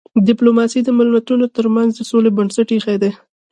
[0.27, 3.11] ډيپلوماسي د ملتونو ترمنځ د سولې بنسټ ایښی دی.